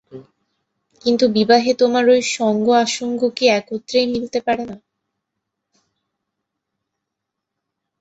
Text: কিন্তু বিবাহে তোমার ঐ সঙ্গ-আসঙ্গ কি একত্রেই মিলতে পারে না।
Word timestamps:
কিন্তু 1.05 1.25
বিবাহে 1.35 1.71
তোমার 1.73 2.05
ঐ 2.09 2.17
সঙ্গ-আসঙ্গ 2.31 3.21
কি 3.37 3.45
একত্রেই 3.49 4.07
মিলতে 4.07 4.39
পারে 4.41 4.63
না। 4.65 4.75